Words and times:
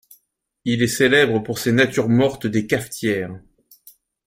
Il 0.65 0.81
est 0.81 0.87
célèbre 0.87 1.37
pour 1.43 1.59
ses 1.59 1.71
natures 1.73 2.09
mortes 2.09 2.47
des 2.47 2.65
cafetières. 2.65 3.39